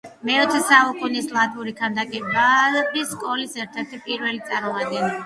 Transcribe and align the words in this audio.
მეოცე 0.27 0.59
საუკუნის 0.69 1.27
ლატვიური 1.35 1.73
ქანდაკების 1.81 3.05
სკოლის 3.11 3.53
ერთ-ერთი 3.65 4.01
პირველი 4.09 4.43
წარმომადგენელი. 4.49 5.15